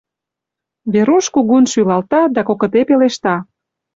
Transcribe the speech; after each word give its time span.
Веруш 0.93 1.25
кугун 1.33 1.63
шӱлалта 1.71 2.21
да 2.35 2.41
кокыте 2.47 2.81
пелешта: 2.87 3.35